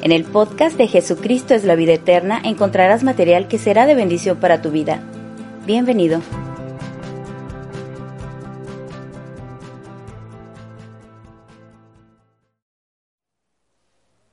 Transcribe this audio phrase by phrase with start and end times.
[0.00, 4.38] En el podcast de Jesucristo es la vida eterna encontrarás material que será de bendición
[4.38, 5.02] para tu vida.
[5.66, 6.22] Bienvenido.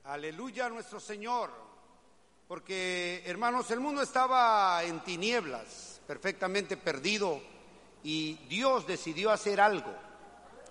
[0.04, 1.50] Aleluya a nuestro Señor,
[2.46, 7.40] porque hermanos, el mundo estaba en tinieblas, perfectamente perdido,
[8.04, 9.92] y Dios decidió hacer algo.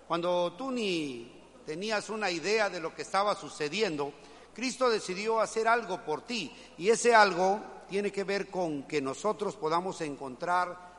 [0.07, 1.33] Cuando tú ni
[1.65, 4.13] tenías una idea de lo que estaba sucediendo,
[4.55, 9.55] Cristo decidió hacer algo por ti y ese algo tiene que ver con que nosotros
[9.57, 10.95] podamos encontrar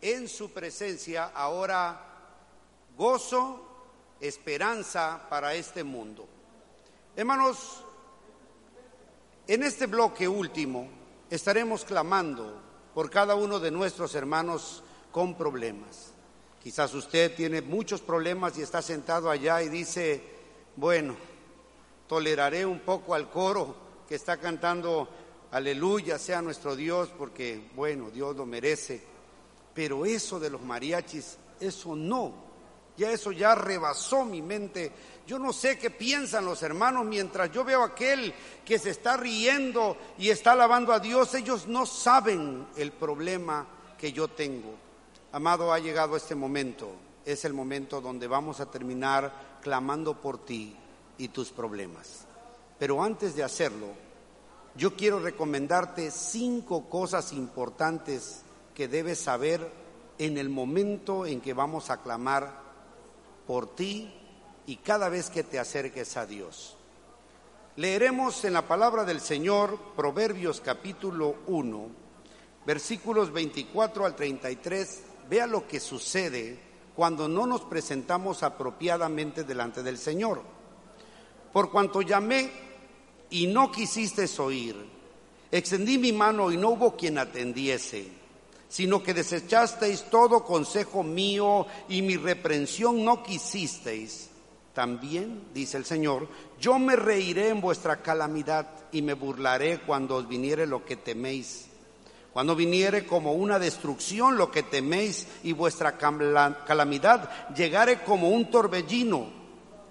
[0.00, 2.00] en su presencia ahora
[2.96, 3.60] gozo,
[4.20, 6.26] esperanza para este mundo.
[7.14, 7.84] Hermanos,
[9.46, 10.88] en este bloque último
[11.30, 12.58] estaremos clamando
[12.94, 16.12] por cada uno de nuestros hermanos con problemas.
[16.62, 20.22] Quizás usted tiene muchos problemas y está sentado allá y dice,
[20.74, 21.16] bueno,
[22.08, 23.76] toleraré un poco al coro
[24.08, 25.08] que está cantando
[25.50, 29.02] aleluya sea nuestro Dios porque, bueno, Dios lo merece.
[29.74, 32.48] Pero eso de los mariachis, eso no.
[32.96, 34.90] Ya eso ya rebasó mi mente.
[35.26, 38.34] Yo no sé qué piensan los hermanos mientras yo veo a aquel
[38.64, 41.32] que se está riendo y está alabando a Dios.
[41.34, 44.74] Ellos no saben el problema que yo tengo.
[45.30, 46.90] Amado, ha llegado este momento.
[47.24, 50.74] Es el momento donde vamos a terminar clamando por ti
[51.18, 52.24] y tus problemas.
[52.78, 53.88] Pero antes de hacerlo,
[54.76, 58.42] yo quiero recomendarte cinco cosas importantes
[58.74, 59.68] que debes saber
[60.18, 62.62] en el momento en que vamos a clamar
[63.46, 64.14] por ti
[64.66, 66.76] y cada vez que te acerques a Dios.
[67.76, 71.86] Leeremos en la palabra del Señor Proverbios capítulo 1,
[72.66, 75.02] versículos 24 al 33.
[75.28, 76.60] Vea lo que sucede
[76.94, 80.57] cuando no nos presentamos apropiadamente delante del Señor
[81.52, 82.50] por cuanto llamé
[83.30, 84.76] y no quisiste oír,
[85.50, 88.08] extendí mi mano y no hubo quien atendiese,
[88.68, 94.30] sino que desechasteis todo consejo mío y mi reprensión no quisisteis.
[94.74, 96.28] También, dice el Señor,
[96.60, 101.66] yo me reiré en vuestra calamidad y me burlaré cuando os viniere lo que teméis.
[102.32, 109.37] Cuando viniere como una destrucción lo que teméis y vuestra calamidad llegare como un torbellino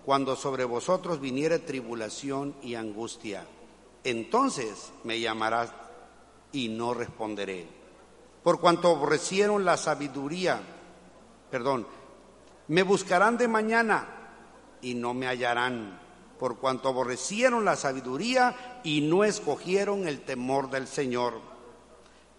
[0.07, 3.45] cuando sobre vosotros viniere tribulación y angustia.
[4.05, 5.73] Entonces me llamarás
[6.53, 7.67] y no responderé.
[8.41, 10.61] Por cuanto aborrecieron la sabiduría,
[11.51, 11.85] perdón,
[12.69, 14.07] me buscarán de mañana
[14.81, 15.99] y no me hallarán.
[16.39, 21.33] Por cuanto aborrecieron la sabiduría y no escogieron el temor del Señor,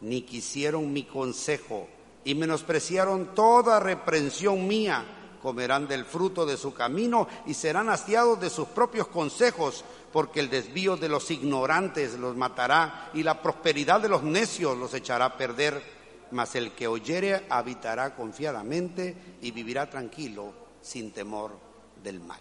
[0.01, 1.87] ni quisieron mi consejo
[2.25, 8.51] y menospreciaron toda reprensión mía comerán del fruto de su camino y serán hastiados de
[8.51, 14.09] sus propios consejos, porque el desvío de los ignorantes los matará y la prosperidad de
[14.09, 15.99] los necios los echará a perder.
[16.31, 21.59] Mas el que oyere habitará confiadamente y vivirá tranquilo sin temor
[22.03, 22.41] del mal.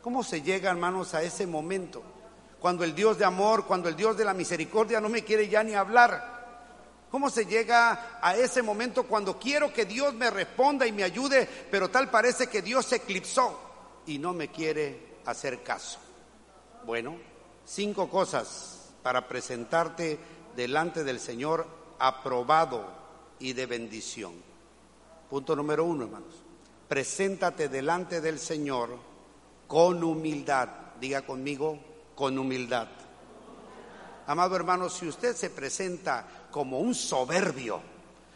[0.00, 2.02] ¿Cómo se llega, hermanos, a ese momento?
[2.60, 5.64] Cuando el Dios de amor, cuando el Dios de la misericordia no me quiere ya
[5.64, 6.31] ni hablar
[7.12, 11.46] ¿Cómo se llega a ese momento cuando quiero que Dios me responda y me ayude,
[11.70, 13.60] pero tal parece que Dios se eclipsó
[14.06, 15.98] y no me quiere hacer caso?
[16.86, 17.18] Bueno,
[17.66, 20.18] cinco cosas para presentarte
[20.56, 21.66] delante del Señor
[21.98, 22.90] aprobado
[23.38, 24.32] y de bendición.
[25.28, 26.42] Punto número uno, hermanos.
[26.88, 28.96] Preséntate delante del Señor
[29.66, 30.70] con humildad.
[30.98, 31.78] Diga conmigo,
[32.14, 32.88] con humildad.
[34.26, 37.82] Amado hermano, si usted se presenta como un soberbio,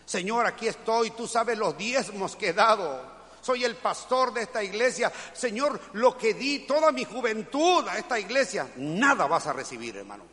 [0.06, 3.00] Señor, aquí estoy, tú sabes los diezmos que he dado,
[3.40, 8.18] soy el pastor de esta iglesia, Señor, lo que di toda mi juventud a esta
[8.18, 10.24] iglesia, nada vas a recibir, hermano.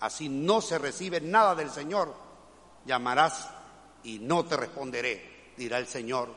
[0.00, 2.14] Así no se recibe nada del Señor.
[2.84, 3.48] Llamarás
[4.04, 6.28] y no te responderé, dirá el Señor,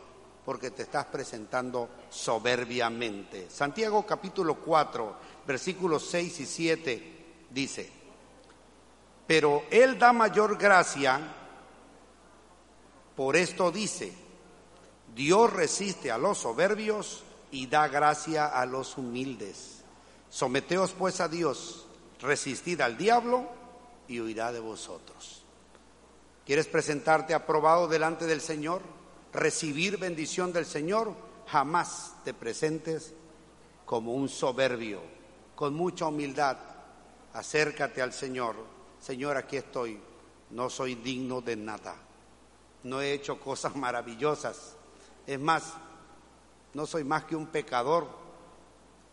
[0.46, 3.50] porque te estás presentando soberbiamente.
[3.50, 5.16] Santiago capítulo 4,
[5.46, 7.99] versículos 6 y 7 dice,
[9.30, 11.20] pero Él da mayor gracia,
[13.16, 14.12] por esto dice,
[15.14, 19.84] Dios resiste a los soberbios y da gracia a los humildes.
[20.32, 21.86] Someteos pues a Dios,
[22.20, 23.48] resistid al diablo
[24.08, 25.44] y huirá de vosotros.
[26.44, 28.82] ¿Quieres presentarte aprobado delante del Señor?
[29.32, 31.14] ¿Recibir bendición del Señor?
[31.46, 33.14] Jamás te presentes
[33.86, 35.02] como un soberbio,
[35.54, 36.58] con mucha humildad.
[37.34, 38.79] Acércate al Señor.
[39.00, 40.00] Señor, aquí estoy.
[40.52, 41.96] No soy digno de nada.
[42.84, 44.76] No he hecho cosas maravillosas.
[45.26, 45.74] Es más,
[46.74, 48.08] no soy más que un pecador.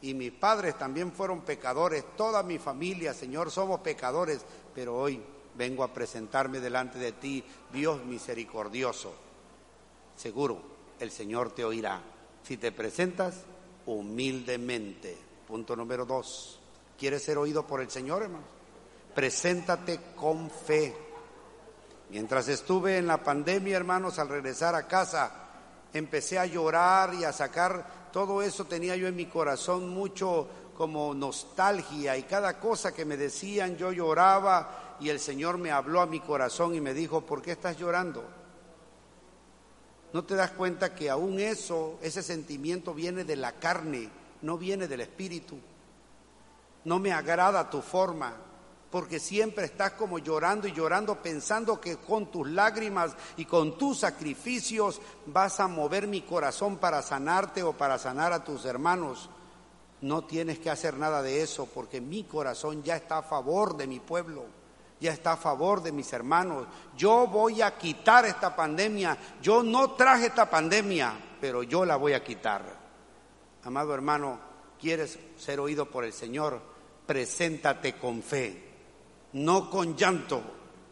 [0.03, 2.05] Y mis padres también fueron pecadores.
[2.17, 4.45] Toda mi familia, Señor, somos pecadores.
[4.75, 5.23] Pero hoy
[5.57, 9.15] vengo a presentarme delante de ti, Dios misericordioso.
[10.17, 10.61] Seguro,
[11.01, 12.03] el Señor te oirá.
[12.43, 13.43] Si te presentas
[13.87, 15.17] humildemente.
[15.47, 16.61] Punto número dos.
[16.99, 18.56] ¿Quieres ser oído por el Señor, hermano?
[19.17, 20.95] Preséntate con fe.
[22.11, 25.33] Mientras estuve en la pandemia, hermanos, al regresar a casa,
[25.95, 30.47] empecé a llorar y a sacar todo eso tenía yo en mi corazón mucho
[30.77, 36.03] como nostalgia y cada cosa que me decían yo lloraba y el Señor me habló
[36.03, 38.23] a mi corazón y me dijo, ¿por qué estás llorando?
[40.13, 44.11] ¿No te das cuenta que aún eso, ese sentimiento viene de la carne,
[44.43, 45.59] no viene del espíritu?
[46.85, 48.46] No me agrada tu forma,
[48.91, 53.99] porque siempre estás como llorando y llorando pensando que con tus lágrimas y con tus
[53.99, 59.29] sacrificios vas a mover mi corazón para sanarte o para sanar a tus hermanos.
[60.03, 63.87] No tienes que hacer nada de eso porque mi corazón ya está a favor de
[63.87, 64.45] mi pueblo,
[65.01, 66.67] ya está a favor de mis hermanos.
[66.97, 69.19] Yo voy a quitar esta pandemia.
[69.43, 72.87] Yo no traje esta pandemia, pero yo la voy a quitar.
[73.65, 74.39] Amado hermano,
[74.79, 76.61] ¿quieres ser oído por el Señor?
[77.05, 78.66] Preséntate con fe
[79.37, 80.43] no con llanto,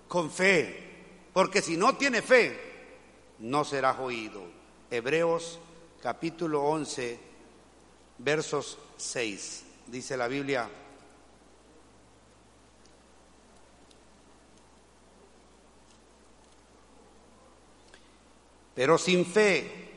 [0.06, 2.60] con fe, porque si no tiene fe,
[3.38, 4.42] no serás oído.
[4.90, 5.58] Hebreos
[6.02, 7.18] capítulo 11,
[8.18, 10.68] versos 6, dice la Biblia.
[18.74, 19.90] Pero sin fe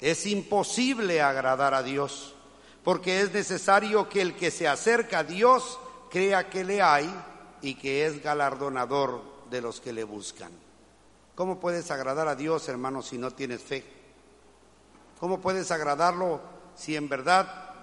[0.00, 2.34] es imposible agradar a Dios,
[2.82, 7.12] porque es necesario que el que se acerca a Dios crea que le hay
[7.62, 10.50] y que es galardonador de los que le buscan.
[11.34, 13.84] ¿Cómo puedes agradar a Dios, hermano, si no tienes fe?
[15.18, 16.40] ¿Cómo puedes agradarlo
[16.74, 17.74] si en verdad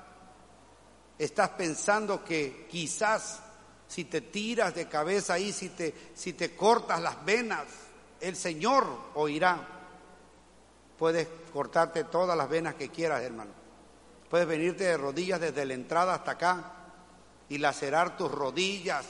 [1.17, 3.41] estás pensando que quizás
[3.87, 7.65] si te tiras de cabeza ahí, si te, si te cortas las venas,
[8.21, 8.85] el Señor
[9.15, 9.67] oirá?
[10.97, 13.51] Puedes cortarte todas las venas que quieras, hermano.
[14.29, 16.73] Puedes venirte de rodillas desde la entrada hasta acá
[17.49, 19.05] y lacerar tus rodillas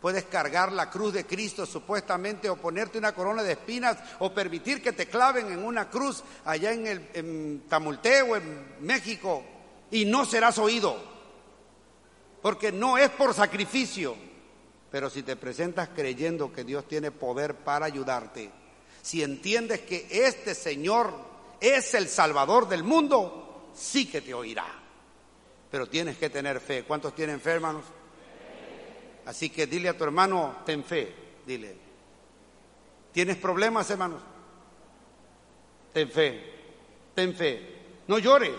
[0.00, 4.80] Puedes cargar la cruz de Cristo supuestamente o ponerte una corona de espinas o permitir
[4.80, 9.42] que te claven en una cruz allá en, el, en Tamulteo, en México,
[9.90, 10.96] y no serás oído.
[12.40, 14.14] Porque no es por sacrificio.
[14.90, 18.50] Pero si te presentas creyendo que Dios tiene poder para ayudarte,
[19.02, 21.12] si entiendes que este Señor
[21.60, 24.66] es el Salvador del mundo, sí que te oirá.
[25.70, 26.84] Pero tienes que tener fe.
[26.84, 27.84] ¿Cuántos tienen fe, hermanos?
[29.28, 31.14] Así que dile a tu hermano, ten fe,
[31.46, 31.76] dile.
[33.12, 34.22] ¿Tienes problemas, hermanos?
[35.92, 36.40] Ten fe,
[37.14, 37.76] ten fe.
[38.06, 38.56] No llores,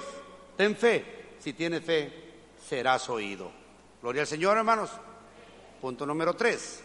[0.56, 1.34] ten fe.
[1.40, 2.14] Si tienes fe,
[2.68, 3.52] serás oído.
[4.00, 4.92] Gloria al Señor, hermanos.
[5.82, 6.84] Punto número tres.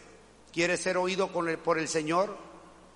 [0.50, 2.34] ¿Quieres ser oído por el Señor?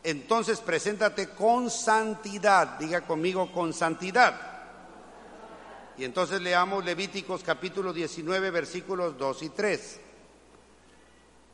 [0.02, 2.78] Entonces preséntate con santidad.
[2.78, 4.40] Diga conmigo con santidad.
[5.98, 10.00] Y entonces leamos Levíticos capítulo 19, versículos 2 y 3.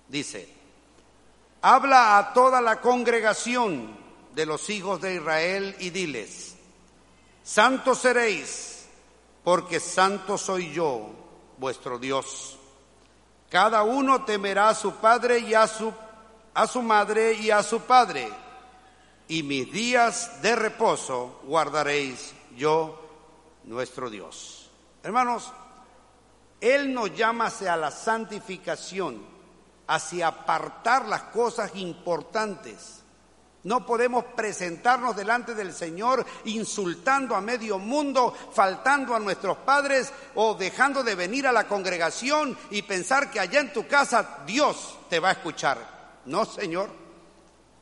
[0.08, 0.48] Dice,
[1.62, 3.96] habla a toda la congregación
[4.34, 6.56] de los hijos de Israel y diles,
[7.42, 8.86] santos seréis,
[9.42, 11.10] porque santo soy yo,
[11.58, 12.58] vuestro Dios.
[13.50, 15.92] Cada uno temerá a su padre y a su,
[16.52, 18.28] a su madre y a su padre,
[19.28, 23.00] y mis días de reposo guardaréis yo,
[23.64, 24.70] nuestro Dios.
[25.02, 25.52] Hermanos,
[26.60, 29.33] Él nos llama a la santificación
[29.86, 33.04] hacia apartar las cosas importantes.
[33.64, 40.54] No podemos presentarnos delante del Señor insultando a medio mundo, faltando a nuestros padres o
[40.54, 45.18] dejando de venir a la congregación y pensar que allá en tu casa Dios te
[45.18, 45.78] va a escuchar.
[46.26, 46.90] No, Señor.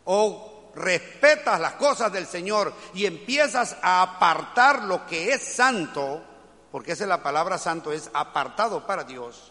[0.05, 6.23] O respetas las cosas del Señor y empiezas a apartar lo que es santo,
[6.71, 9.51] porque esa es la palabra santo, es apartado para Dios,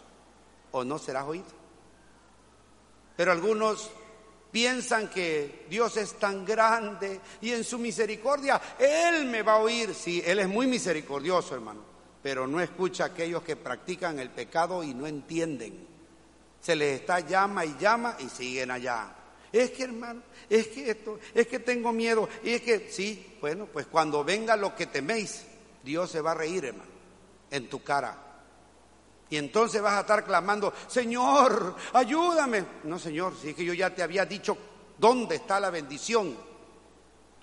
[0.70, 1.61] o no serás oído.
[3.22, 3.88] Pero algunos
[4.50, 9.94] piensan que Dios es tan grande y en su misericordia Él me va a oír.
[9.94, 11.84] Sí, Él es muy misericordioso, hermano.
[12.20, 15.86] pero no escucha a aquellos que practican el pecado y no entienden.
[16.60, 19.14] Se les está llama y llama y siguen allá.
[19.52, 22.28] Es que hermano, es que esto, es que tengo miedo.
[22.42, 25.44] Y es que, sí, bueno, pues cuando venga lo que teméis,
[25.84, 26.90] Dios se va a reír, hermano,
[27.52, 28.31] en tu cara.
[29.32, 32.66] Y entonces vas a estar clamando, Señor, ayúdame.
[32.84, 34.58] No, Señor, si es que yo ya te había dicho
[34.98, 36.36] dónde está la bendición,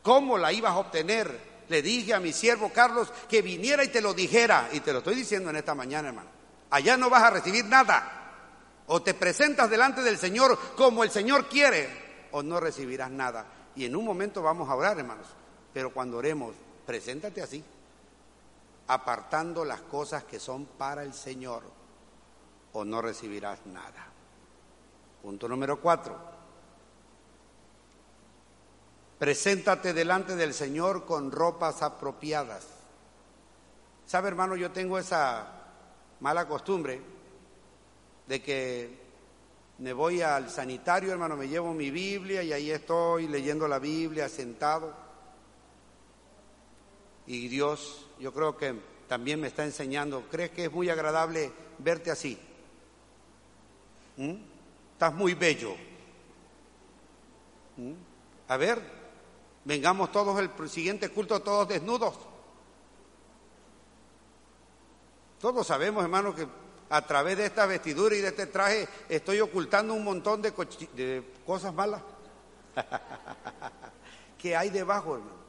[0.04, 1.64] cómo la ibas a obtener.
[1.68, 4.70] Le dije a mi siervo Carlos que viniera y te lo dijera.
[4.72, 6.30] Y te lo estoy diciendo en esta mañana, hermano.
[6.70, 8.84] Allá no vas a recibir nada.
[8.86, 13.48] O te presentas delante del Señor como el Señor quiere, o no recibirás nada.
[13.76, 15.26] Y en un momento vamos a orar, hermanos.
[15.74, 16.54] Pero cuando oremos,
[16.86, 17.64] preséntate así,
[18.86, 21.79] apartando las cosas que son para el Señor,
[22.74, 24.08] o no recibirás nada.
[25.22, 26.18] Punto número cuatro.
[29.18, 32.68] Preséntate delante del Señor con ropas apropiadas.
[34.06, 34.56] ¿Sabe, hermano?
[34.56, 35.46] Yo tengo esa
[36.22, 37.02] mala costumbre
[38.28, 39.00] de que
[39.80, 44.30] me voy al sanitario, hermano, me llevo mi Biblia y ahí estoy leyendo la Biblia
[44.30, 44.94] sentado.
[47.28, 48.76] Y Dios, yo creo que
[49.08, 52.40] también me está enseñando, ¿crees que es muy agradable verte así?
[54.20, 54.36] ¿Mm?
[54.92, 55.76] Estás muy bello.
[57.78, 57.94] ¿Mm?
[58.50, 58.82] A ver,
[59.64, 62.20] vengamos todos el siguiente culto, todos desnudos.
[65.40, 66.46] Todos sabemos, hermano, que
[66.90, 70.52] a través de esta vestidura y de este traje estoy ocultando un montón de,
[71.46, 72.02] cosas malas
[74.38, 75.40] que hay debajo, hermano.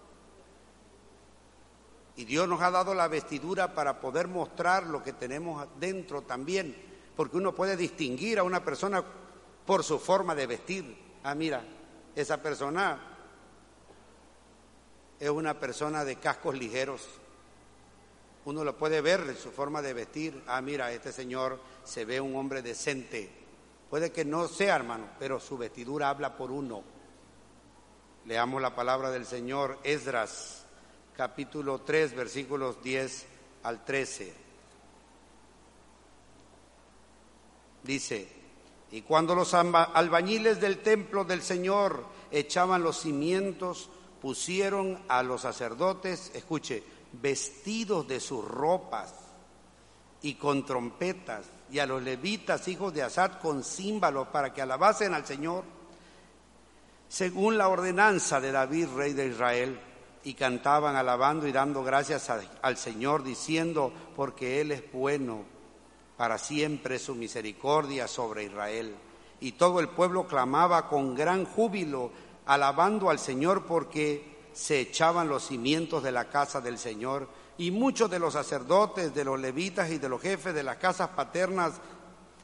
[2.15, 6.90] Y Dios nos ha dado la vestidura para poder mostrar lo que tenemos dentro también,
[7.17, 9.05] porque uno puede distinguir a una persona
[9.67, 10.99] por su forma de vestir.
[11.23, 11.63] Ah, mira,
[12.15, 12.99] esa persona
[15.19, 17.07] es una persona de cascos ligeros
[18.45, 20.43] uno lo puede ver en su forma de vestir.
[20.47, 23.31] Ah, mira, este señor se ve un hombre decente.
[23.91, 26.83] Puede que no sea, hermano, pero su vestidura habla por uno.
[28.25, 30.65] Leamos la palabra del Señor, Esdras,
[31.17, 33.27] capítulo 3, versículos 10
[33.63, 34.33] al 13.
[37.83, 38.29] Dice,
[38.91, 43.89] y cuando los albañiles del templo del Señor echaban los cimientos,
[44.21, 46.83] pusieron a los sacerdotes, escuche,
[47.13, 49.15] vestidos de sus ropas
[50.23, 55.15] y con trompetas, y a los levitas, hijos de Asad, con címbalos para que alabasen
[55.15, 55.65] al Señor,
[57.09, 59.81] según la ordenanza de David, rey de Israel,
[60.23, 65.45] y cantaban alabando y dando gracias al Señor, diciendo, porque Él es bueno,
[66.21, 68.95] para siempre su misericordia sobre Israel.
[69.41, 72.11] Y todo el pueblo clamaba con gran júbilo,
[72.45, 78.11] alabando al Señor porque se echaban los cimientos de la casa del Señor y muchos
[78.11, 81.81] de los sacerdotes, de los levitas y de los jefes de las casas paternas,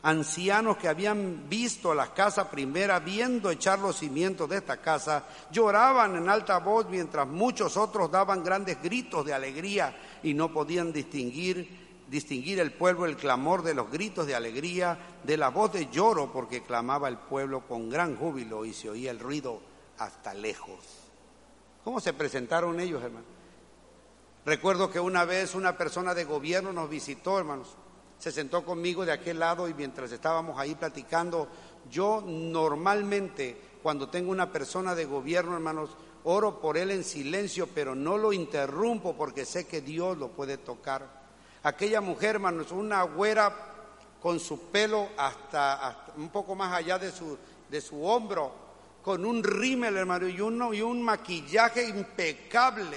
[0.03, 6.17] ancianos que habían visto la casa primera, viendo echar los cimientos de esta casa, lloraban
[6.17, 11.86] en alta voz mientras muchos otros daban grandes gritos de alegría y no podían distinguir
[12.09, 16.33] distinguir el pueblo el clamor de los gritos de alegría, de la voz de lloro,
[16.33, 19.61] porque clamaba el pueblo con gran júbilo y se oía el ruido
[19.99, 20.79] hasta lejos.
[21.85, 23.29] ¿Cómo se presentaron ellos, hermanos?
[24.45, 27.77] Recuerdo que una vez una persona de gobierno nos visitó, hermanos.
[28.19, 31.49] Se sentó conmigo de aquel lado y mientras estábamos ahí platicando,
[31.91, 35.91] yo normalmente cuando tengo una persona de gobierno, hermanos,
[36.25, 40.59] oro por él en silencio, pero no lo interrumpo porque sé que Dios lo puede
[40.59, 41.26] tocar.
[41.67, 43.53] Aquella mujer, hermanos, una güera
[44.23, 47.37] con su pelo hasta, un poco más allá de su,
[47.69, 48.53] de su hombro,
[49.03, 52.97] con un rímel, hermano, y un, y un maquillaje impecable.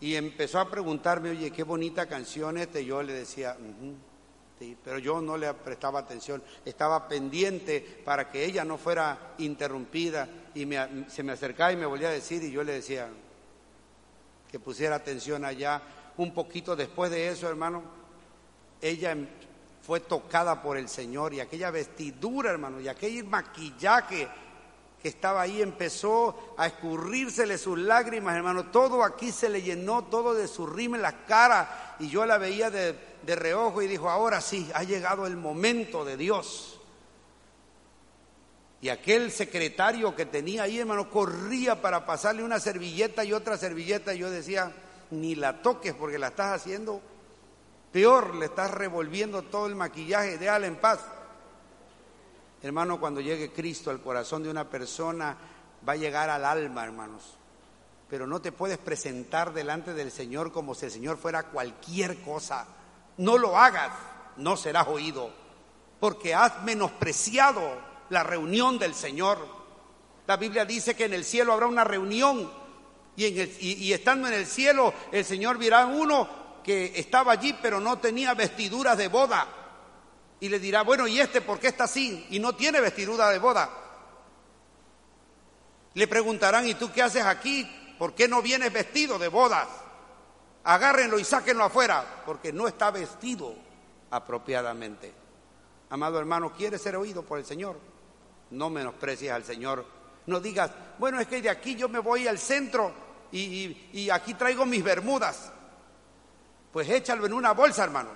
[0.00, 2.80] Y empezó a preguntarme, oye, qué bonita canción esta.
[2.80, 3.58] Y yo le decía,
[4.58, 6.42] sí, pero yo no le prestaba atención.
[6.64, 10.26] Estaba pendiente para que ella no fuera interrumpida.
[10.54, 10.66] Y
[11.08, 13.10] se me acercaba y me volvía a decir, y yo le decía
[14.50, 15.82] que pusiera atención allá.
[16.16, 17.82] Un poquito después de eso, hermano,
[18.80, 19.16] ella
[19.82, 24.28] fue tocada por el Señor y aquella vestidura, hermano, y aquel maquillaje
[25.02, 28.70] que estaba ahí empezó a escurrírsele sus lágrimas, hermano.
[28.70, 31.96] Todo aquí se le llenó, todo de su rima en la cara.
[31.98, 36.06] Y yo la veía de, de reojo y dijo, ahora sí, ha llegado el momento
[36.06, 36.80] de Dios.
[38.80, 44.14] Y aquel secretario que tenía ahí, hermano, corría para pasarle una servilleta y otra servilleta.
[44.14, 44.72] Y yo decía,
[45.10, 47.00] ni la toques porque la estás haciendo
[47.94, 50.98] Peor, le estás revolviendo todo el maquillaje, déjala en paz.
[52.60, 55.36] Hermano, cuando llegue Cristo al corazón de una persona,
[55.88, 57.38] va a llegar al alma, hermanos.
[58.08, 62.66] pero no te puedes presentar delante del Señor como si el Señor fuera cualquier cosa.
[63.16, 63.92] No lo hagas,
[64.38, 65.30] no serás oído,
[66.00, 67.62] porque has menospreciado
[68.10, 69.38] la reunión del Señor.
[70.26, 72.50] La Biblia dice que en el cielo habrá una reunión
[73.16, 77.80] y, en y, estando en el cielo el Señor verá uno que estaba allí pero
[77.80, 79.46] no tenía vestiduras de boda.
[80.40, 82.26] Y le dirá, bueno, ¿y este por qué está así?
[82.30, 83.70] Y no tiene vestidura de boda.
[85.94, 87.64] Le preguntarán, ¿y tú qué haces aquí?
[87.98, 89.68] ¿Por qué no vienes vestido de bodas?
[90.64, 93.54] Agárrenlo y sáquenlo afuera, porque no está vestido
[94.10, 95.12] apropiadamente.
[95.90, 97.78] Amado hermano, ¿quieres ser oído por el Señor?
[98.50, 99.84] No menosprecies al Señor.
[100.26, 104.64] No digas, bueno, es que de aquí yo me voy al centro y, aquí traigo
[104.64, 105.52] mis bermudas.
[106.72, 108.10] Pues échalo en una bolsa, hermano.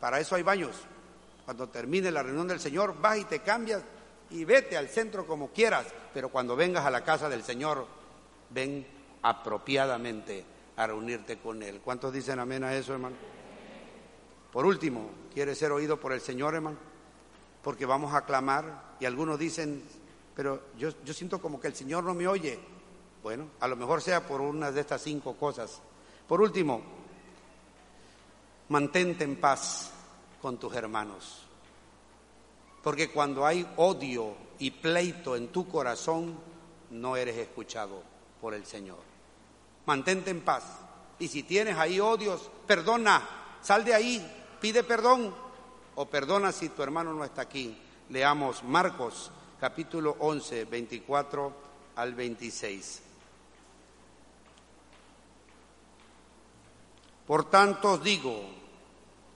[0.00, 0.76] Para eso hay baños.
[1.44, 3.82] Cuando termine la reunión del Señor, vas y te cambias
[4.30, 5.86] y vete al centro como quieras.
[6.14, 7.86] Pero cuando vengas a la casa del Señor,
[8.50, 8.86] ven
[9.22, 10.44] apropiadamente
[10.76, 11.80] a reunirte con Él.
[11.80, 13.16] ¿Cuántos dicen amén a eso, hermano?
[14.52, 16.78] Por último, ¿quiere ser oído por el Señor, hermano?
[17.62, 19.82] Porque vamos a clamar y algunos dicen,
[20.34, 22.58] pero yo, yo siento como que el Señor no me oye.
[23.22, 25.80] Bueno, a lo mejor sea por una de estas cinco cosas.
[26.26, 26.82] Por último,
[28.68, 29.90] mantente en paz
[30.40, 31.42] con tus hermanos.
[32.82, 36.38] Porque cuando hay odio y pleito en tu corazón,
[36.90, 38.02] no eres escuchado
[38.40, 38.98] por el Señor.
[39.86, 40.64] Mantente en paz.
[41.18, 43.28] Y si tienes ahí odios, perdona,
[43.60, 45.34] sal de ahí, pide perdón
[45.96, 47.76] o perdona si tu hermano no está aquí.
[48.10, 51.52] Leamos Marcos capítulo 11, 24
[51.96, 53.02] al 26.
[57.28, 58.40] Por tanto os digo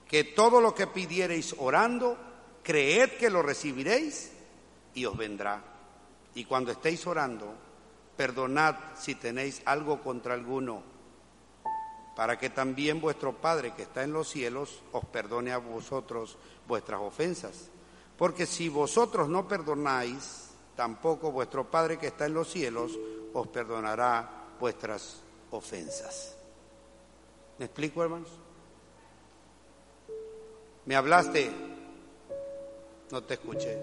[0.09, 2.17] que todo lo que pidiereis orando,
[2.65, 4.33] creed que lo recibiréis
[4.95, 5.63] y os vendrá.
[6.35, 7.53] Y cuando estéis orando,
[8.17, 10.83] perdonad si tenéis algo contra alguno,
[12.17, 17.03] para que también vuestro Padre que está en los cielos os perdone a vosotros vuestras
[17.03, 17.69] ofensas.
[18.17, 22.99] Porque si vosotros no perdonáis, tampoco vuestro Padre que está en los cielos
[23.35, 26.39] os perdonará vuestras ofensas.
[27.63, 28.29] ¿Me explico, hermanos?
[30.85, 31.49] Me hablaste,
[33.13, 33.79] no te escuché.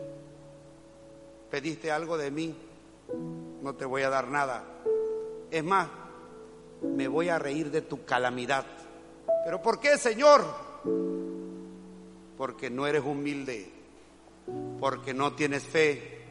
[1.50, 2.54] Pediste algo de mí,
[3.62, 4.66] no te voy a dar nada.
[5.50, 5.88] Es más,
[6.82, 8.66] me voy a reír de tu calamidad.
[9.46, 10.44] ¿Pero por qué, Señor?
[12.38, 13.72] Porque no eres humilde,
[14.82, 16.22] porque no tienes fe,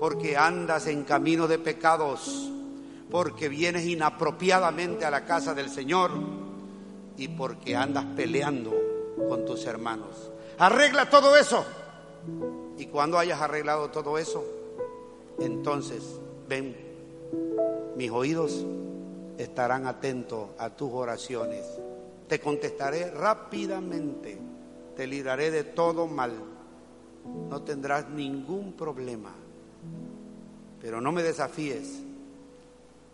[0.00, 2.50] porque andas en camino de pecados,
[3.10, 6.12] porque vienes inapropiadamente a la casa del Señor
[7.16, 8.72] y porque andas peleando
[9.28, 10.30] con tus hermanos.
[10.58, 11.64] Arregla todo eso.
[12.78, 14.44] Y cuando hayas arreglado todo eso,
[15.38, 16.02] entonces
[16.48, 16.76] ven,
[17.96, 18.64] mis oídos
[19.38, 21.64] estarán atentos a tus oraciones.
[22.28, 24.38] Te contestaré rápidamente,
[24.96, 26.32] te libraré de todo mal,
[27.48, 29.32] no tendrás ningún problema.
[30.80, 32.02] Pero no me desafíes,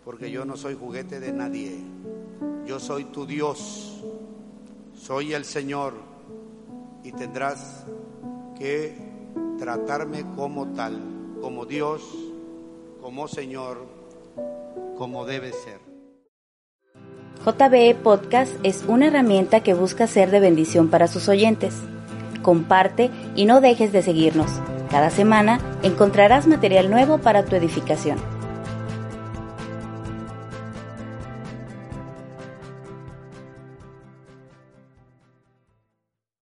[0.07, 1.81] porque yo no soy juguete de nadie.
[2.65, 4.01] Yo soy tu Dios,
[4.97, 5.95] soy el Señor
[7.03, 7.83] y tendrás
[8.57, 8.95] que
[9.59, 10.97] tratarme como tal,
[11.41, 12.03] como Dios,
[13.01, 13.85] como Señor,
[14.97, 15.81] como debe ser.
[17.43, 21.75] JBE Podcast es una herramienta que busca ser de bendición para sus oyentes.
[22.41, 24.51] Comparte y no dejes de seguirnos.
[24.89, 28.36] Cada semana encontrarás material nuevo para tu edificación.